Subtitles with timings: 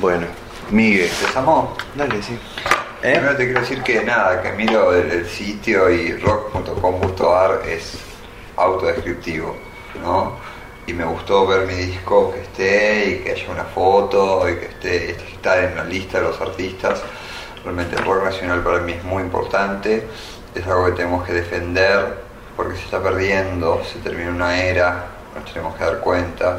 [0.00, 0.28] Bueno,
[0.70, 1.10] Miguel.
[1.10, 1.76] ¿Empezamos?
[1.94, 2.32] Dale, sí.
[3.02, 3.12] ¿Eh?
[3.12, 7.98] Primero te quiero decir que nada, que miro el, el sitio y rock.com.ar es
[8.56, 9.54] autodescriptivo,
[10.02, 10.36] ¿no?
[10.86, 14.66] Y me gustó ver mi disco que esté y que haya una foto y que
[14.66, 17.02] esté está en la lista de los artistas.
[17.62, 20.06] Realmente el rock nacional para mí es muy importante,
[20.54, 22.22] es algo que tenemos que defender
[22.56, 26.56] porque se está perdiendo, se termina una era, nos tenemos que dar cuenta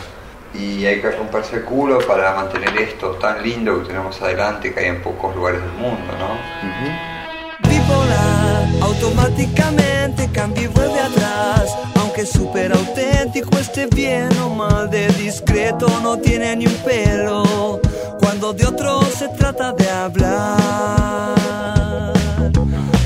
[0.53, 4.79] y hay que romperse el culo para mantener esto tan lindo que tenemos adelante que
[4.79, 7.69] hay en pocos lugares del mundo, ¿no?
[7.69, 11.77] Bipolar, automáticamente cambia y vuelve atrás.
[11.95, 17.79] Aunque súper auténtico, esté bien o mal, de discreto no tiene ni un pelo.
[18.19, 21.35] Cuando de otro se trata de hablar.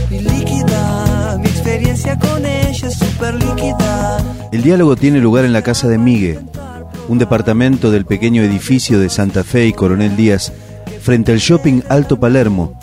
[0.09, 4.17] Mi líquida, mi experiencia con ella es súper líquida.
[4.52, 6.39] El diálogo tiene lugar en la casa de Miguel
[7.08, 10.52] un departamento del pequeño edificio de Santa Fe y Coronel Díaz,
[11.02, 12.80] frente al shopping Alto Palermo,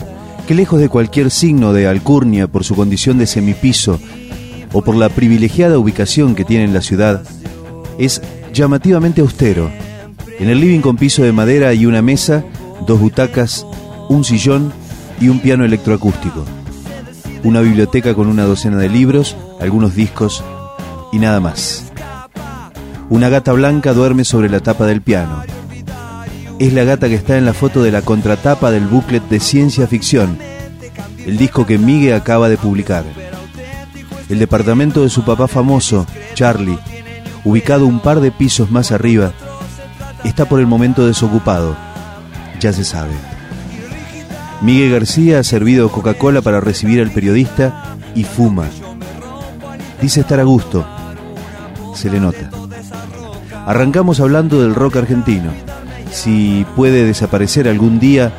[0.47, 3.99] que lejos de cualquier signo de alcurnia por su condición de semipiso
[4.71, 7.23] o por la privilegiada ubicación que tiene en la ciudad,
[7.97, 8.21] es
[8.53, 9.69] llamativamente austero.
[10.39, 12.43] En el living con piso de madera hay una mesa,
[12.85, 13.65] dos butacas,
[14.09, 14.73] un sillón
[15.21, 16.43] y un piano electroacústico.
[17.43, 20.43] Una biblioteca con una docena de libros, algunos discos
[21.11, 21.92] y nada más.
[23.13, 25.43] Una gata blanca duerme sobre la tapa del piano.
[26.57, 29.85] Es la gata que está en la foto de la contratapa del booklet de ciencia
[29.85, 30.39] ficción,
[31.23, 33.03] el disco que Miguel acaba de publicar.
[34.29, 36.79] El departamento de su papá famoso, Charlie,
[37.43, 39.31] ubicado un par de pisos más arriba,
[40.23, 41.77] está por el momento desocupado.
[42.59, 43.13] Ya se sabe.
[44.63, 48.65] Miguel García ha servido Coca-Cola para recibir al periodista y fuma.
[50.01, 50.83] Dice estar a gusto.
[51.93, 52.62] Se le nota.
[53.65, 55.51] Arrancamos hablando del rock argentino,
[56.11, 58.33] si puede desaparecer algún día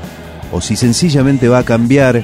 [0.52, 2.22] o si sencillamente va a cambiar,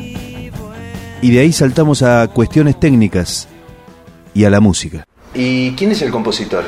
[1.23, 3.49] y de ahí saltamos a cuestiones técnicas
[4.35, 5.05] y a la música.
[5.35, 6.65] ¿Y quién es el compositor?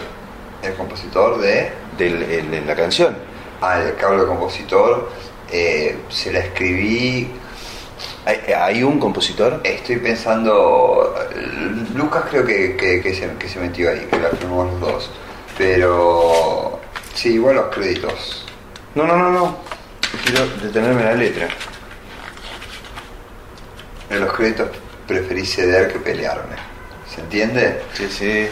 [0.63, 1.71] El compositor de...
[1.99, 3.15] de la canción.
[3.61, 5.11] Ah, el compositor,
[5.53, 7.29] eh, se la escribí
[8.25, 9.61] ¿Hay, un compositor?
[9.65, 11.15] Estoy pensando.
[11.95, 15.11] Lucas creo que, que, se, que se metió ahí, que la firmó los dos.
[15.59, 16.81] Pero
[17.15, 18.47] sí, igual los créditos.
[18.95, 19.57] No, no, no, no.
[20.25, 21.49] Quiero detenerme la letra.
[24.11, 24.69] En los créditos
[25.07, 26.57] preferí ceder que pelearme.
[27.09, 27.83] ¿Se entiende?
[27.95, 28.49] Sí, sí.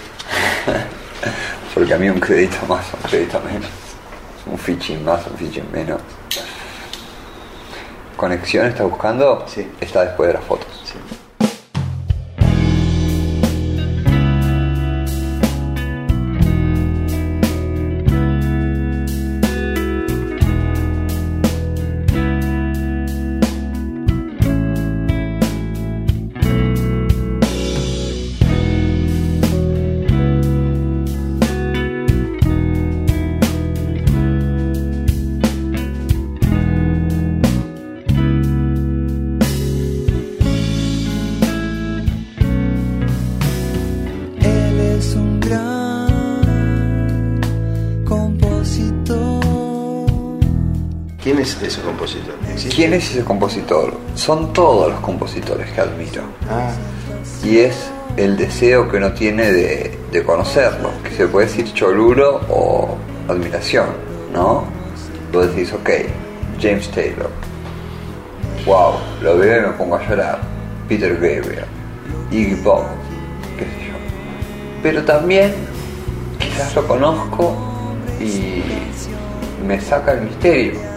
[1.75, 3.71] Porque a mí un crédito más, un crédito menos.
[4.47, 6.00] Un fiching más, un fiching menos.
[8.17, 9.44] ¿Conexión está buscando?
[9.49, 9.71] Sí.
[9.81, 10.69] Está después de las fotos.
[10.84, 10.99] Sí.
[51.38, 52.34] Ese compositor?
[52.74, 53.94] ¿Quién es ese compositor?
[54.14, 56.22] Son todos los compositores que admiro.
[56.48, 56.72] Ah.
[57.44, 62.96] Y es el deseo que uno tiene de, conocerlo, que se puede decir choluro o
[63.28, 63.86] admiración,
[64.32, 64.64] ¿no?
[65.32, 65.90] Vos decís, ok,
[66.60, 67.30] James Taylor,
[68.66, 70.40] wow, lo veo y me pongo a llorar,
[70.88, 71.64] Peter Gabriel,
[72.30, 72.84] Iggy Pop,
[73.56, 73.94] qué sé yo.
[74.82, 75.54] Pero también
[76.38, 77.54] quizás lo conozco
[78.20, 78.62] y
[79.64, 80.89] me saca el misterio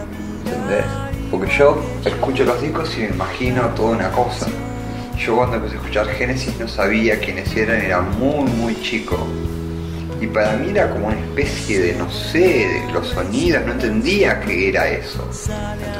[1.30, 4.46] porque yo escucho los discos y me imagino toda una cosa.
[5.18, 9.16] Yo cuando empecé a escuchar Génesis no sabía quiénes eran, era muy muy chico.
[10.20, 14.40] Y para mí era como una especie de, no sé, de los sonidos, no entendía
[14.40, 15.28] qué era eso.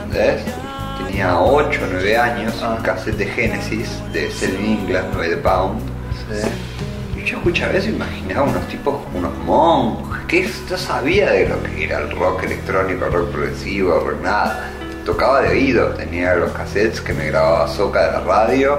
[0.04, 0.42] ¿Entendés?
[1.04, 5.80] Tenía 8 o 9 años, un cassette de Génesis, de Selling England, 9 de Pound.
[7.18, 11.48] Y yo escuchaba eso y imaginaba unos tipos como unos monjes, que yo sabía de
[11.48, 14.70] lo que era el rock electrónico, el rock progresivo, rock nada
[15.04, 18.78] tocaba de oído, tenía los cassettes que me grababa Soca de la radio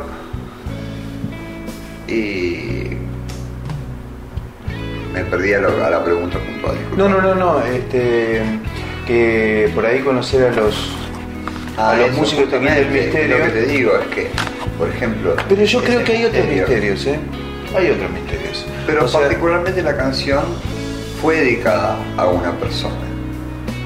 [2.08, 2.90] y
[5.14, 6.76] me perdí a, la pregunta puntual.
[6.98, 8.42] No, no, no, no, este,
[9.08, 10.90] que por ahí conocer a los,
[11.78, 13.38] a los músicos también del misterio.
[13.38, 14.30] Lo que te digo es que,
[14.78, 15.36] por ejemplo...
[15.48, 17.20] Pero yo creo que hay otros misterios, ¿eh?
[17.78, 18.66] Hay otros misterios.
[18.86, 20.44] Pero particularmente la canción
[21.26, 23.02] fue dedicada a una persona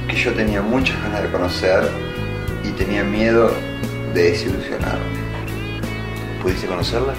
[0.10, 1.90] que yo tenía muchas ganas de conocer
[2.66, 3.50] y tenía miedo
[4.14, 5.06] de desilusionarme.
[6.42, 7.14] ¿Pudiste conocerla?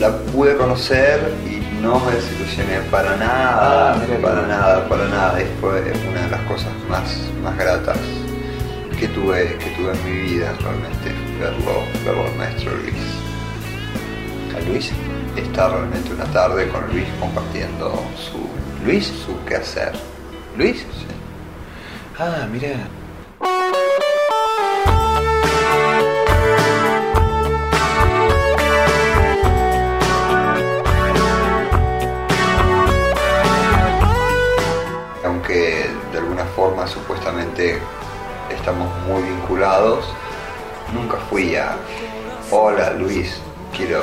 [0.00, 5.42] La pude conocer y no me desilusioné para nada, Ah, para nada, para nada.
[5.42, 7.98] Y fue una de las cosas más, más gratas
[8.98, 12.94] que tuve, que tuve en mi vida realmente, verlo, verlo al maestro Luis.
[14.56, 14.90] ¿A Luis?
[15.36, 18.51] Estar realmente una tarde con Luis compartiendo su,
[18.84, 19.06] ¿Luis?
[19.06, 19.92] su quehacer.
[20.56, 20.78] ¿Luis?
[20.80, 21.06] Sí.
[22.18, 22.70] Ah, mira.
[35.24, 37.78] aunque de alguna forma supuestamente
[38.50, 40.04] estamos muy vinculados,
[40.92, 41.76] nunca fui a,
[42.50, 43.40] hola Luis,
[43.74, 44.02] quiero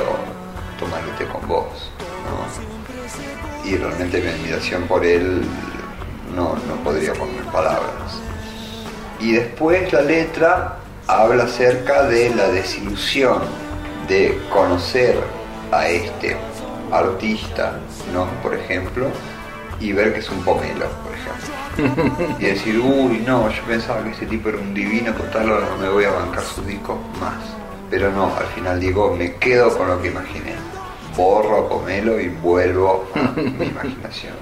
[0.78, 1.90] tomar té con vos.
[2.24, 2.79] ¿no?
[3.64, 5.42] Y realmente mi admiración por él
[6.34, 8.20] no, no podría poner palabras.
[9.20, 10.76] Y después la letra
[11.06, 13.42] habla acerca de la desilusión
[14.08, 15.16] de conocer
[15.72, 16.36] a este
[16.90, 17.78] artista,
[18.12, 18.26] ¿no?
[18.42, 19.08] Por ejemplo,
[19.80, 22.36] y ver que es un pomelo, por ejemplo.
[22.38, 25.88] y decir, uy, no, yo pensaba que ese tipo era un divino, total, no me
[25.88, 27.38] voy a bancar sus discos más.
[27.90, 30.54] Pero no, al final digo, me quedo con lo que imaginé.
[31.20, 34.32] Borro a pomelo y vuelvo a mi imaginación.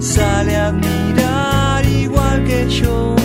[0.00, 3.16] sale a admirar igual que yo.